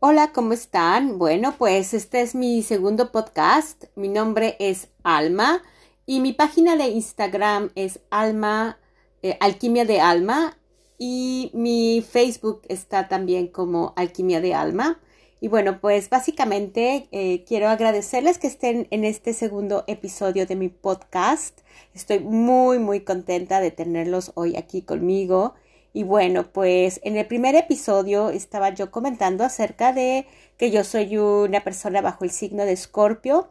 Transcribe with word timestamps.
Hola, 0.00 0.30
¿cómo 0.32 0.52
están? 0.52 1.18
Bueno, 1.18 1.56
pues 1.58 1.92
este 1.92 2.20
es 2.20 2.36
mi 2.36 2.62
segundo 2.62 3.10
podcast. 3.10 3.86
Mi 3.96 4.06
nombre 4.06 4.54
es 4.60 4.86
Alma 5.02 5.60
y 6.06 6.20
mi 6.20 6.32
página 6.32 6.76
de 6.76 6.86
Instagram 6.86 7.70
es 7.74 7.98
Alma, 8.08 8.78
eh, 9.22 9.36
Alquimia 9.40 9.84
de 9.84 10.00
Alma 10.00 10.56
y 10.98 11.50
mi 11.52 12.00
Facebook 12.08 12.62
está 12.68 13.08
también 13.08 13.48
como 13.48 13.92
Alquimia 13.96 14.40
de 14.40 14.54
Alma. 14.54 15.00
Y 15.40 15.48
bueno, 15.48 15.80
pues 15.80 16.08
básicamente 16.10 17.08
eh, 17.10 17.42
quiero 17.42 17.66
agradecerles 17.66 18.38
que 18.38 18.46
estén 18.46 18.86
en 18.92 19.04
este 19.04 19.32
segundo 19.32 19.82
episodio 19.88 20.46
de 20.46 20.54
mi 20.54 20.68
podcast. 20.68 21.58
Estoy 21.92 22.20
muy, 22.20 22.78
muy 22.78 23.00
contenta 23.00 23.60
de 23.60 23.72
tenerlos 23.72 24.30
hoy 24.36 24.56
aquí 24.56 24.80
conmigo. 24.80 25.54
Y 25.98 26.04
bueno, 26.04 26.44
pues 26.52 27.00
en 27.02 27.16
el 27.16 27.26
primer 27.26 27.56
episodio 27.56 28.30
estaba 28.30 28.70
yo 28.70 28.92
comentando 28.92 29.42
acerca 29.42 29.92
de 29.92 30.28
que 30.56 30.70
yo 30.70 30.84
soy 30.84 31.16
una 31.16 31.64
persona 31.64 32.00
bajo 32.00 32.24
el 32.24 32.30
signo 32.30 32.64
de 32.64 32.70
Escorpio 32.70 33.48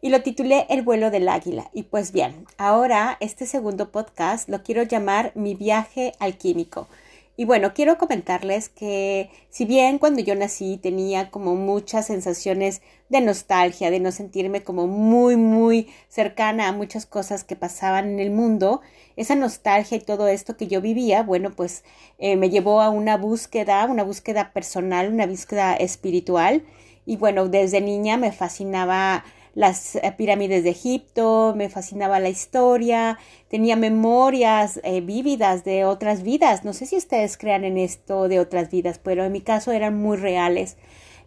y 0.00 0.08
lo 0.08 0.22
titulé 0.22 0.64
El 0.70 0.80
vuelo 0.80 1.10
del 1.10 1.28
águila. 1.28 1.68
Y 1.74 1.82
pues 1.82 2.10
bien, 2.10 2.46
ahora 2.56 3.18
este 3.20 3.44
segundo 3.44 3.92
podcast 3.92 4.48
lo 4.48 4.62
quiero 4.62 4.84
llamar 4.84 5.32
Mi 5.34 5.54
viaje 5.54 6.14
alquímico. 6.18 6.88
Y 7.34 7.46
bueno, 7.46 7.72
quiero 7.72 7.96
comentarles 7.96 8.68
que 8.68 9.30
si 9.48 9.64
bien 9.64 9.98
cuando 9.98 10.20
yo 10.20 10.34
nací 10.34 10.76
tenía 10.76 11.30
como 11.30 11.54
muchas 11.54 12.06
sensaciones 12.06 12.82
de 13.08 13.22
nostalgia, 13.22 13.90
de 13.90 14.00
no 14.00 14.12
sentirme 14.12 14.62
como 14.62 14.86
muy, 14.86 15.36
muy 15.36 15.88
cercana 16.08 16.68
a 16.68 16.72
muchas 16.72 17.06
cosas 17.06 17.42
que 17.42 17.56
pasaban 17.56 18.10
en 18.10 18.20
el 18.20 18.30
mundo, 18.30 18.82
esa 19.16 19.34
nostalgia 19.34 19.96
y 19.96 20.00
todo 20.00 20.28
esto 20.28 20.58
que 20.58 20.66
yo 20.68 20.82
vivía, 20.82 21.22
bueno, 21.22 21.52
pues 21.56 21.84
eh, 22.18 22.36
me 22.36 22.50
llevó 22.50 22.82
a 22.82 22.90
una 22.90 23.16
búsqueda, 23.16 23.86
una 23.86 24.02
búsqueda 24.04 24.52
personal, 24.52 25.10
una 25.10 25.26
búsqueda 25.26 25.74
espiritual. 25.74 26.62
Y 27.06 27.16
bueno, 27.16 27.48
desde 27.48 27.80
niña 27.80 28.16
me 28.18 28.30
fascinaba 28.30 29.24
las 29.54 29.96
eh, 29.96 30.14
pirámides 30.16 30.64
de 30.64 30.70
Egipto, 30.70 31.54
me 31.56 31.68
fascinaba 31.68 32.20
la 32.20 32.28
historia, 32.28 33.18
tenía 33.48 33.76
memorias 33.76 34.80
eh, 34.82 35.00
vívidas 35.00 35.64
de 35.64 35.84
otras 35.84 36.22
vidas. 36.22 36.64
No 36.64 36.72
sé 36.72 36.86
si 36.86 36.96
ustedes 36.96 37.36
crean 37.36 37.64
en 37.64 37.78
esto 37.78 38.28
de 38.28 38.40
otras 38.40 38.70
vidas, 38.70 38.98
pero 38.98 39.24
en 39.24 39.32
mi 39.32 39.40
caso 39.40 39.72
eran 39.72 39.96
muy 39.96 40.16
reales. 40.16 40.76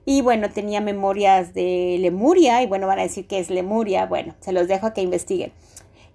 Y 0.06 0.22
bueno, 0.22 0.50
tenía 0.50 0.82
memorias 0.82 1.54
de 1.54 1.98
Lemuria, 2.00 2.62
y 2.62 2.68
bueno, 2.68 2.88
van 2.88 3.00
a 3.00 3.04
decir 3.04 3.26
que 3.28 3.40
es 3.40 3.50
Lemuria, 3.50 4.06
bueno, 4.06 4.36
se 4.40 4.54
los 4.54 4.68
dejo 4.68 4.88
a 4.88 4.94
que 4.94 5.02
investiguen. 5.02 5.52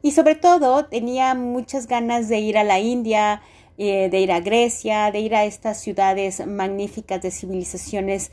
Y 0.02 0.12
sobre 0.12 0.34
todo 0.34 0.86
tenía 0.86 1.34
muchas 1.34 1.86
ganas 1.86 2.28
de 2.28 2.38
ir 2.38 2.56
a 2.56 2.64
la 2.64 2.78
India, 2.78 3.42
eh, 3.78 4.08
de 4.08 4.20
ir 4.20 4.32
a 4.32 4.40
Grecia, 4.40 5.10
de 5.10 5.20
ir 5.20 5.34
a 5.34 5.44
estas 5.44 5.80
ciudades 5.80 6.46
magníficas 6.46 7.20
de 7.22 7.30
civilizaciones 7.30 8.30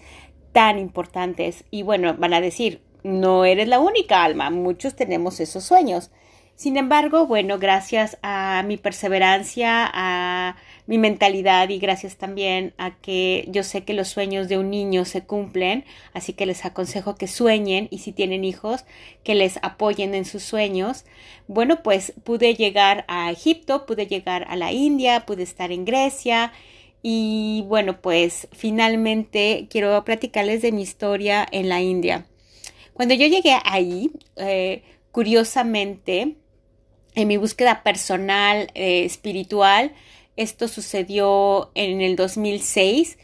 tan 0.51 0.77
importantes. 0.79 1.65
Y 1.71 1.83
bueno, 1.83 2.15
van 2.17 2.33
a 2.33 2.41
decir, 2.41 2.81
no 3.03 3.45
eres 3.45 3.67
la 3.67 3.79
única 3.79 4.23
alma, 4.23 4.49
muchos 4.49 4.95
tenemos 4.95 5.39
esos 5.39 5.63
sueños. 5.63 6.11
Sin 6.57 6.75
embargo, 6.75 7.27
bueno, 7.27 7.59
gracias 7.59 8.17
a 8.23 8.63
mi 8.65 8.77
perseverancia, 8.77 9.87
a 9.93 10.55
mi 10.87 10.97
mentalidad 10.97 11.69
y 11.69 11.77
gracias 11.77 12.17
también 12.17 12.73
a 12.79 12.95
que 12.95 13.45
yo 13.49 13.61
sé 13.61 13.83
que 13.83 13.93
los 13.93 14.07
sueños 14.07 14.47
de 14.47 14.57
un 14.57 14.71
niño 14.71 15.05
se 15.05 15.23
cumplen, 15.23 15.85
así 16.13 16.33
que 16.33 16.47
les 16.47 16.65
aconsejo 16.65 17.13
que 17.13 17.27
sueñen 17.27 17.87
y 17.91 17.99
si 17.99 18.11
tienen 18.11 18.43
hijos, 18.43 18.85
que 19.23 19.35
les 19.35 19.57
apoyen 19.61 20.15
en 20.15 20.25
sus 20.25 20.41
sueños. 20.41 21.05
Bueno, 21.47 21.83
pues 21.83 22.13
pude 22.23 22.55
llegar 22.55 23.05
a 23.07 23.29
Egipto, 23.31 23.85
pude 23.85 24.07
llegar 24.07 24.47
a 24.49 24.55
la 24.55 24.71
India, 24.71 25.27
pude 25.27 25.43
estar 25.43 25.71
en 25.71 25.85
Grecia 25.85 26.53
y 27.03 27.65
bueno, 27.67 28.01
pues 28.01 28.47
finalmente 28.51 29.67
quiero 29.69 30.03
platicarles 30.03 30.63
de 30.63 30.71
mi 30.71 30.81
historia 30.81 31.45
en 31.51 31.69
la 31.69 31.81
India. 31.81 32.25
Cuando 32.97 33.13
yo 33.13 33.27
llegué 33.27 33.55
ahí, 33.63 34.09
eh, 34.37 34.81
curiosamente, 35.11 36.35
en 37.13 37.27
mi 37.27 37.37
búsqueda 37.37 37.83
personal, 37.83 38.71
eh, 38.73 39.05
espiritual, 39.05 39.93
esto 40.35 40.67
sucedió 40.67 41.69
en 41.75 42.01
el 42.01 42.15
2006 42.15 43.19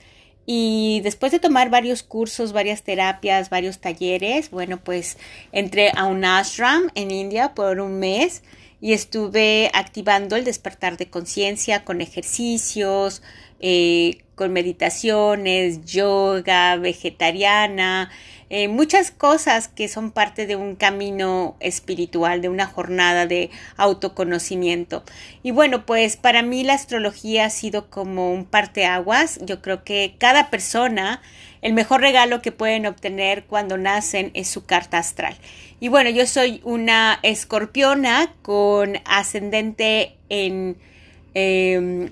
y 0.46 1.02
después 1.04 1.32
de 1.32 1.40
tomar 1.40 1.72
varios 1.72 2.04
cursos, 2.04 2.54
varias 2.54 2.84
terapias, 2.84 3.50
varios 3.50 3.80
talleres, 3.80 4.52
bueno, 4.52 4.78
pues 4.78 5.18
entré 5.52 5.92
a 5.96 6.06
un 6.06 6.24
ashram 6.24 6.92
en 6.94 7.10
India 7.10 7.56
por 7.56 7.80
un 7.80 7.98
mes 7.98 8.44
y 8.80 8.94
estuve 8.94 9.72
activando 9.74 10.36
el 10.36 10.44
despertar 10.44 10.98
de 10.98 11.10
conciencia 11.10 11.84
con 11.84 12.00
ejercicios, 12.00 13.24
eh, 13.60 14.20
con 14.36 14.54
meditaciones, 14.54 15.84
yoga, 15.86 16.76
vegetariana, 16.76 18.12
eh, 18.56 18.68
muchas 18.68 19.10
cosas 19.10 19.68
que 19.68 19.88
son 19.88 20.12
parte 20.12 20.46
de 20.46 20.56
un 20.56 20.76
camino 20.76 21.58
espiritual, 21.60 22.40
de 22.40 22.50
una 22.50 22.68
jornada 22.68 23.26
de 23.26 23.50
autoconocimiento. 23.78 25.04
Y 25.42 25.50
bueno, 25.50 25.88
pues 25.88 26.18
para 26.18 26.44
mí 26.44 26.64
la 26.64 26.76
astrología 26.76 27.46
ha 27.46 27.50
sido 27.50 27.90
como 27.90 28.32
un 28.32 28.46
parteaguas. 28.46 29.40
Yo 29.42 29.60
creo 29.64 29.84
que 29.84 30.18
cada 30.20 30.52
persona, 30.52 31.20
el 31.64 31.74
mejor 31.74 32.02
regalo 32.02 32.44
que 32.44 32.52
pueden 32.52 32.86
obtener 32.86 33.46
cuando 33.46 33.80
nacen 33.80 34.30
es 34.36 34.50
su 34.50 34.68
carta 34.68 35.00
astral. 35.00 35.36
Y 35.80 35.88
bueno, 35.88 36.12
yo 36.12 36.28
soy 36.28 36.62
una 36.64 37.18
escorpiona 37.24 38.36
con 38.44 39.00
ascendente 39.06 40.16
en 40.30 40.78
em, 41.34 42.12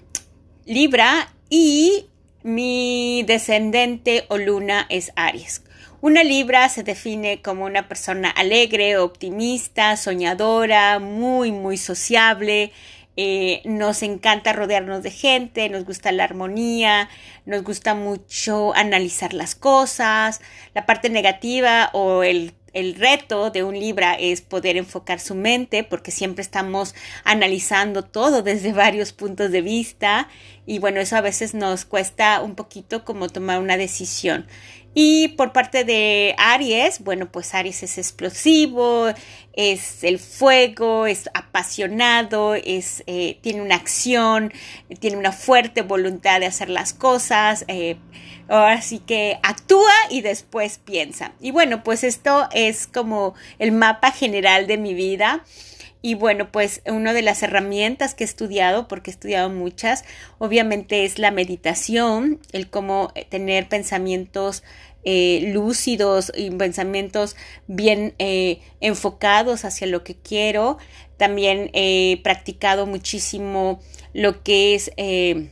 Libra 0.65 1.31
y 1.51 2.07
mi 2.41 3.23
descendente 3.27 4.25
o 4.29 4.39
luna 4.39 4.87
es 4.89 5.11
Aries. 5.15 5.61
Una 6.01 6.23
Libra 6.23 6.67
se 6.67 6.81
define 6.81 7.43
como 7.43 7.65
una 7.65 7.87
persona 7.87 8.31
alegre, 8.31 8.97
optimista, 8.97 9.95
soñadora, 9.97 10.97
muy, 10.97 11.51
muy 11.51 11.77
sociable. 11.77 12.71
Eh, 13.17 13.61
nos 13.65 14.01
encanta 14.01 14.51
rodearnos 14.51 15.03
de 15.03 15.11
gente, 15.11 15.69
nos 15.69 15.85
gusta 15.85 16.11
la 16.11 16.23
armonía, 16.23 17.07
nos 17.45 17.63
gusta 17.63 17.93
mucho 17.93 18.73
analizar 18.73 19.35
las 19.35 19.53
cosas. 19.53 20.41
La 20.73 20.87
parte 20.87 21.11
negativa 21.11 21.91
o 21.93 22.23
el 22.23 22.55
el 22.73 22.95
reto 22.95 23.51
de 23.51 23.63
un 23.63 23.77
Libra 23.77 24.13
es 24.13 24.41
poder 24.41 24.77
enfocar 24.77 25.19
su 25.19 25.35
mente 25.35 25.83
porque 25.83 26.11
siempre 26.11 26.41
estamos 26.41 26.95
analizando 27.23 28.03
todo 28.03 28.43
desde 28.43 28.73
varios 28.73 29.11
puntos 29.11 29.51
de 29.51 29.61
vista 29.61 30.29
y 30.65 30.79
bueno, 30.79 31.01
eso 31.01 31.17
a 31.17 31.21
veces 31.21 31.53
nos 31.53 31.85
cuesta 31.85 32.41
un 32.41 32.55
poquito 32.55 33.03
como 33.03 33.27
tomar 33.27 33.59
una 33.59 33.77
decisión. 33.77 34.47
Y 34.93 35.29
por 35.29 35.53
parte 35.53 35.85
de 35.85 36.35
Aries, 36.37 36.99
bueno, 36.99 37.31
pues 37.31 37.53
Aries 37.53 37.81
es 37.83 37.97
explosivo, 37.97 39.07
es 39.53 40.03
el 40.03 40.19
fuego, 40.19 41.07
es 41.07 41.29
apasionado, 41.33 42.55
es, 42.55 43.03
eh, 43.07 43.37
tiene 43.41 43.61
una 43.61 43.75
acción, 43.75 44.51
tiene 44.99 45.15
una 45.15 45.31
fuerte 45.31 45.81
voluntad 45.81 46.41
de 46.41 46.47
hacer 46.47 46.69
las 46.69 46.93
cosas, 46.93 47.63
eh, 47.69 47.95
así 48.49 48.99
que 48.99 49.39
actúa 49.43 49.93
y 50.09 50.21
después 50.21 50.77
piensa. 50.77 51.31
Y 51.39 51.51
bueno, 51.51 51.83
pues 51.83 52.03
esto 52.03 52.49
es 52.51 52.85
como 52.85 53.33
el 53.59 53.71
mapa 53.71 54.11
general 54.11 54.67
de 54.67 54.77
mi 54.77 54.93
vida. 54.93 55.45
Y 56.01 56.15
bueno, 56.15 56.51
pues 56.51 56.81
una 56.85 57.13
de 57.13 57.21
las 57.21 57.43
herramientas 57.43 58.15
que 58.15 58.23
he 58.23 58.25
estudiado, 58.25 58.87
porque 58.87 59.11
he 59.11 59.13
estudiado 59.13 59.49
muchas, 59.49 60.03
obviamente 60.39 61.05
es 61.05 61.19
la 61.19 61.29
meditación, 61.29 62.39
el 62.53 62.69
cómo 62.69 63.13
tener 63.29 63.69
pensamientos 63.69 64.63
eh, 65.03 65.51
lúcidos 65.53 66.31
y 66.35 66.51
pensamientos 66.51 67.35
bien 67.65 68.13
eh, 68.19 68.59
enfocados 68.81 69.65
hacia 69.65 69.87
lo 69.87 70.03
que 70.03 70.15
quiero. 70.15 70.77
También 71.17 71.69
he 71.73 72.19
practicado 72.23 72.85
muchísimo 72.85 73.79
lo 74.13 74.43
que 74.43 74.75
es 74.75 74.91
eh, 74.97 75.49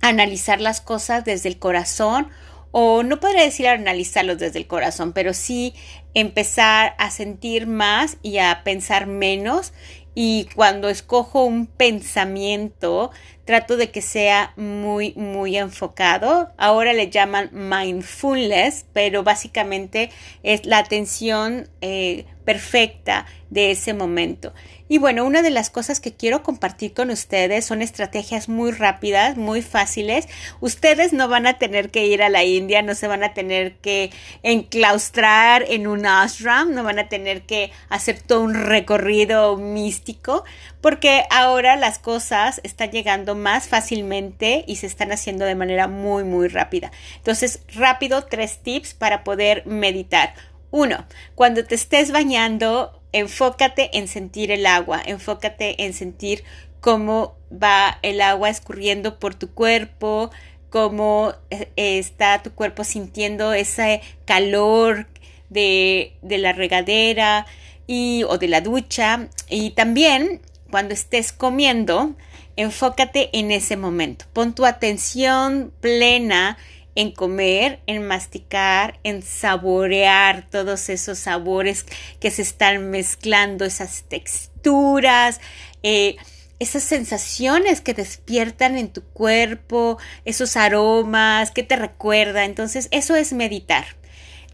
analizar 0.00 0.60
las 0.60 0.80
cosas 0.80 1.24
desde 1.24 1.48
el 1.48 1.58
corazón 1.58 2.28
o 2.76 3.04
no 3.04 3.20
podría 3.20 3.44
decir 3.44 3.68
analizarlos 3.68 4.36
desde 4.38 4.58
el 4.58 4.66
corazón, 4.66 5.12
pero 5.12 5.32
sí 5.32 5.74
empezar 6.12 6.96
a 6.98 7.12
sentir 7.12 7.68
más 7.68 8.16
y 8.20 8.38
a 8.38 8.62
pensar 8.64 9.06
menos. 9.06 9.72
Y 10.16 10.48
cuando 10.56 10.88
escojo 10.88 11.44
un 11.44 11.66
pensamiento, 11.66 13.12
trato 13.44 13.76
de 13.76 13.92
que 13.92 14.02
sea 14.02 14.54
muy, 14.56 15.14
muy 15.14 15.56
enfocado. 15.56 16.52
Ahora 16.56 16.92
le 16.94 17.10
llaman 17.10 17.50
mindfulness, 17.52 18.86
pero 18.92 19.22
básicamente 19.22 20.10
es 20.42 20.66
la 20.66 20.78
atención 20.78 21.68
eh, 21.80 22.24
perfecta 22.44 23.26
de 23.50 23.70
ese 23.70 23.94
momento. 23.94 24.52
Y 24.86 24.98
bueno, 24.98 25.24
una 25.24 25.40
de 25.40 25.50
las 25.50 25.70
cosas 25.70 25.98
que 25.98 26.12
quiero 26.12 26.42
compartir 26.42 26.92
con 26.92 27.08
ustedes 27.08 27.64
son 27.64 27.80
estrategias 27.80 28.50
muy 28.50 28.70
rápidas, 28.70 29.36
muy 29.36 29.62
fáciles. 29.62 30.28
Ustedes 30.60 31.14
no 31.14 31.26
van 31.28 31.46
a 31.46 31.56
tener 31.56 31.90
que 31.90 32.06
ir 32.06 32.22
a 32.22 32.28
la 32.28 32.44
India, 32.44 32.82
no 32.82 32.94
se 32.94 33.08
van 33.08 33.24
a 33.24 33.32
tener 33.32 33.76
que 33.76 34.10
enclaustrar 34.42 35.64
en 35.68 35.86
un 35.86 36.04
ashram, 36.04 36.74
no 36.74 36.84
van 36.84 36.98
a 36.98 37.08
tener 37.08 37.42
que 37.42 37.72
hacer 37.88 38.20
todo 38.20 38.42
un 38.42 38.54
recorrido 38.54 39.56
místico, 39.56 40.44
porque 40.82 41.24
ahora 41.30 41.76
las 41.76 41.98
cosas 41.98 42.60
están 42.62 42.90
llegando 42.90 43.34
más 43.34 43.68
fácilmente 43.68 44.64
y 44.66 44.76
se 44.76 44.86
están 44.86 45.12
haciendo 45.12 45.46
de 45.46 45.54
manera 45.54 45.88
muy, 45.88 46.24
muy 46.24 46.48
rápida. 46.48 46.92
Entonces, 47.16 47.62
rápido, 47.74 48.26
tres 48.26 48.58
tips 48.58 48.92
para 48.92 49.24
poder 49.24 49.64
meditar. 49.64 50.34
Uno, 50.76 51.06
cuando 51.36 51.64
te 51.64 51.76
estés 51.76 52.10
bañando, 52.10 53.00
enfócate 53.12 53.96
en 53.96 54.08
sentir 54.08 54.50
el 54.50 54.66
agua, 54.66 55.00
enfócate 55.06 55.84
en 55.84 55.92
sentir 55.92 56.42
cómo 56.80 57.36
va 57.48 58.00
el 58.02 58.20
agua 58.20 58.50
escurriendo 58.50 59.20
por 59.20 59.36
tu 59.36 59.54
cuerpo, 59.54 60.32
cómo 60.70 61.32
eh, 61.50 61.68
está 61.76 62.42
tu 62.42 62.50
cuerpo 62.50 62.82
sintiendo 62.82 63.52
ese 63.52 64.00
calor 64.24 65.06
de, 65.48 66.16
de 66.22 66.38
la 66.38 66.52
regadera 66.52 67.46
y, 67.86 68.24
o 68.24 68.38
de 68.38 68.48
la 68.48 68.60
ducha. 68.60 69.28
Y 69.48 69.70
también 69.70 70.40
cuando 70.72 70.92
estés 70.92 71.30
comiendo, 71.30 72.16
enfócate 72.56 73.30
en 73.32 73.52
ese 73.52 73.76
momento. 73.76 74.24
Pon 74.32 74.56
tu 74.56 74.66
atención 74.66 75.72
plena 75.80 76.58
en 76.94 77.12
comer, 77.12 77.80
en 77.86 78.06
masticar, 78.06 79.00
en 79.02 79.22
saborear 79.22 80.48
todos 80.50 80.88
esos 80.88 81.18
sabores 81.18 81.86
que 82.20 82.30
se 82.30 82.42
están 82.42 82.90
mezclando, 82.90 83.64
esas 83.64 84.04
texturas, 84.04 85.40
eh, 85.82 86.16
esas 86.58 86.84
sensaciones 86.84 87.80
que 87.80 87.94
despiertan 87.94 88.78
en 88.78 88.88
tu 88.88 89.02
cuerpo, 89.02 89.98
esos 90.24 90.56
aromas 90.56 91.50
que 91.50 91.62
te 91.62 91.76
recuerda. 91.76 92.44
Entonces, 92.44 92.88
eso 92.90 93.16
es 93.16 93.32
meditar. 93.32 93.84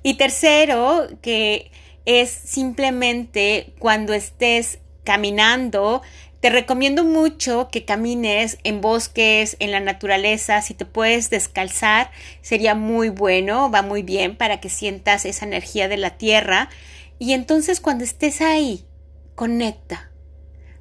Y 0.02 0.14
tercero, 0.14 1.08
que 1.20 1.70
es 2.06 2.30
simplemente 2.30 3.74
cuando 3.78 4.14
estés 4.14 4.78
caminando, 5.04 6.02
te 6.40 6.48
recomiendo 6.48 7.04
mucho 7.04 7.68
que 7.70 7.84
camines 7.84 8.58
en 8.64 8.80
bosques, 8.80 9.56
en 9.60 9.72
la 9.72 9.80
naturaleza, 9.80 10.62
si 10.62 10.72
te 10.72 10.86
puedes 10.86 11.28
descalzar, 11.28 12.10
sería 12.40 12.74
muy 12.74 13.10
bueno, 13.10 13.70
va 13.70 13.82
muy 13.82 14.02
bien 14.02 14.36
para 14.36 14.58
que 14.58 14.70
sientas 14.70 15.26
esa 15.26 15.44
energía 15.44 15.86
de 15.88 15.98
la 15.98 16.16
tierra. 16.16 16.70
Y 17.18 17.34
entonces 17.34 17.80
cuando 17.80 18.04
estés 18.04 18.40
ahí, 18.40 18.86
conecta, 19.34 20.10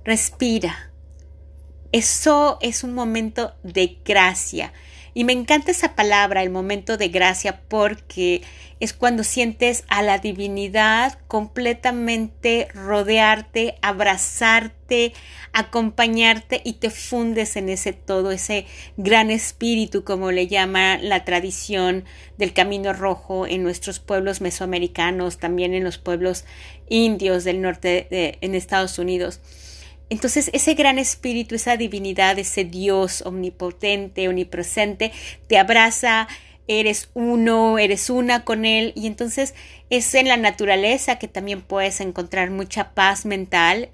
respira. 0.05 0.93
Eso 1.91 2.57
es 2.61 2.85
un 2.85 2.93
momento 2.93 3.55
de 3.63 3.97
gracia. 4.05 4.71
Y 5.13 5.23
me 5.23 5.33
encanta 5.33 5.71
esa 5.71 5.95
palabra, 5.95 6.43
el 6.43 6.49
momento 6.49 6.97
de 6.97 7.09
gracia, 7.09 7.61
porque 7.67 8.41
es 8.79 8.93
cuando 8.93 9.23
sientes 9.23 9.83
a 9.89 10.01
la 10.01 10.19
divinidad 10.19 11.19
completamente 11.27 12.69
rodearte, 12.73 13.75
abrazarte, 13.81 15.13
acompañarte 15.51 16.61
y 16.63 16.73
te 16.73 16.89
fundes 16.89 17.57
en 17.57 17.69
ese 17.69 17.91
todo, 17.91 18.31
ese 18.31 18.65
gran 18.95 19.31
espíritu, 19.31 20.03
como 20.03 20.31
le 20.31 20.47
llama 20.47 20.97
la 20.97 21.25
tradición 21.25 22.05
del 22.37 22.53
Camino 22.53 22.93
Rojo 22.93 23.47
en 23.47 23.63
nuestros 23.63 23.99
pueblos 23.99 24.39
mesoamericanos, 24.39 25.37
también 25.37 25.73
en 25.73 25.83
los 25.83 25.97
pueblos 25.97 26.45
indios 26.87 27.43
del 27.43 27.61
norte 27.61 28.07
de, 28.09 28.37
en 28.41 28.55
Estados 28.55 28.97
Unidos. 28.97 29.41
Entonces 30.09 30.49
ese 30.53 30.73
gran 30.73 30.99
espíritu, 30.99 31.55
esa 31.55 31.77
divinidad, 31.77 32.39
ese 32.39 32.63
Dios 32.63 33.21
omnipotente, 33.21 34.27
omnipresente, 34.27 35.11
te 35.47 35.57
abraza, 35.57 36.27
eres 36.67 37.09
uno, 37.13 37.77
eres 37.77 38.09
una 38.09 38.43
con 38.43 38.65
él. 38.65 38.93
Y 38.95 39.07
entonces 39.07 39.53
es 39.89 40.13
en 40.15 40.27
la 40.27 40.37
naturaleza 40.37 41.19
que 41.19 41.27
también 41.27 41.61
puedes 41.61 42.01
encontrar 42.01 42.49
mucha 42.51 42.93
paz 42.93 43.25
mental. 43.25 43.89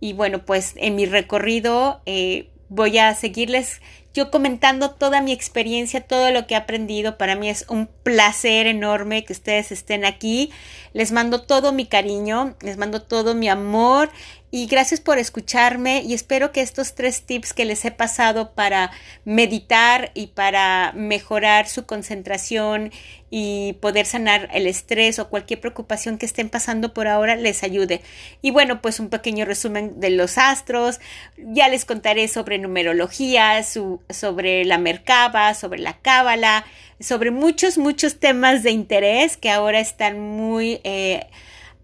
Y 0.00 0.12
bueno 0.12 0.44
pues 0.44 0.74
en 0.76 0.96
mi 0.96 1.06
recorrido 1.06 2.02
eh, 2.06 2.48
voy 2.68 2.98
a 2.98 3.14
seguirles 3.14 3.80
yo 4.12 4.30
comentando 4.30 4.90
toda 4.90 5.20
mi 5.20 5.32
experiencia, 5.32 6.00
todo 6.00 6.30
lo 6.30 6.46
que 6.46 6.54
he 6.54 6.56
aprendido. 6.56 7.16
Para 7.16 7.36
mí 7.36 7.48
es 7.48 7.64
un 7.68 7.86
placer 7.86 8.66
enorme 8.66 9.24
que 9.24 9.32
ustedes 9.32 9.70
estén 9.70 10.04
aquí. 10.04 10.50
Les 10.92 11.12
mando 11.12 11.42
todo 11.42 11.72
mi 11.72 11.86
cariño, 11.86 12.56
les 12.60 12.76
mando 12.76 13.02
todo 13.02 13.34
mi 13.34 13.48
amor 13.48 14.10
y 14.52 14.66
gracias 14.66 15.00
por 15.00 15.18
escucharme 15.18 16.02
y 16.02 16.12
espero 16.12 16.50
que 16.50 16.60
estos 16.60 16.96
tres 16.96 17.22
tips 17.22 17.52
que 17.52 17.64
les 17.64 17.84
he 17.84 17.92
pasado 17.92 18.52
para 18.52 18.90
meditar 19.24 20.10
y 20.14 20.28
para 20.28 20.92
mejorar 20.96 21.68
su 21.68 21.86
concentración 21.86 22.90
y 23.30 23.74
poder 23.74 24.06
sanar 24.06 24.48
el 24.52 24.66
estrés 24.66 25.20
o 25.20 25.28
cualquier 25.28 25.60
preocupación 25.60 26.18
que 26.18 26.26
estén 26.26 26.48
pasando 26.48 26.92
por 26.92 27.06
ahora 27.06 27.36
les 27.36 27.62
ayude. 27.62 28.02
Y 28.42 28.50
bueno, 28.50 28.82
pues 28.82 28.98
un 28.98 29.08
pequeño 29.08 29.44
resumen 29.44 30.00
de 30.00 30.10
los 30.10 30.36
astros. 30.36 30.98
Ya 31.36 31.68
les 31.68 31.84
contaré 31.84 32.26
sobre 32.26 32.58
numerología, 32.58 33.62
sobre 34.08 34.64
la 34.64 34.78
mercaba, 34.78 35.54
sobre 35.54 35.80
la 35.80 35.98
cábala, 35.98 36.64
sobre 36.98 37.30
muchos, 37.30 37.78
muchos 37.78 38.18
temas 38.18 38.62
de 38.62 38.70
interés 38.70 39.36
que 39.36 39.50
ahora 39.50 39.80
están 39.80 40.20
muy... 40.20 40.80
Eh, 40.84 41.26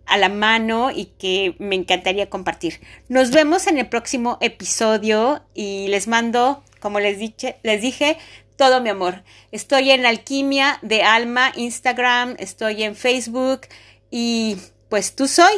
a 0.06 0.16
la 0.16 0.28
mano 0.28 0.90
y 0.90 1.06
que 1.18 1.56
me 1.58 1.74
encantaría 1.74 2.30
compartir. 2.30 2.80
Nos 3.08 3.32
vemos 3.32 3.66
en 3.66 3.78
el 3.78 3.88
próximo 3.88 4.38
episodio 4.40 5.44
y 5.52 5.88
les 5.88 6.06
mando, 6.06 6.62
como 6.80 7.00
les, 7.00 7.18
dije, 7.18 7.58
les 7.62 7.82
dije, 7.82 8.16
todo 8.56 8.80
mi 8.80 8.88
amor. 8.88 9.22
Estoy 9.52 9.90
en 9.90 10.06
Alquimia 10.06 10.78
de 10.82 11.02
Alma, 11.02 11.52
Instagram, 11.56 12.36
estoy 12.38 12.84
en 12.84 12.94
Facebook 12.94 13.62
y 14.10 14.56
pues 14.88 15.14
tú 15.14 15.28
soy. 15.28 15.54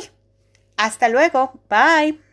Hasta 0.76 1.08
luego. 1.08 1.52
Bye. 1.68 2.27